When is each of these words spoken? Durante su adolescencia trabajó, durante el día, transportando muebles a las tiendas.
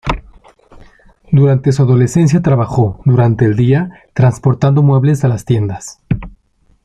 Durante 1.31 1.71
su 1.71 1.83
adolescencia 1.83 2.41
trabajó, 2.41 3.01
durante 3.05 3.45
el 3.45 3.55
día, 3.55 3.91
transportando 4.15 4.81
muebles 4.81 5.23
a 5.23 5.27
las 5.27 5.45
tiendas. 5.45 6.01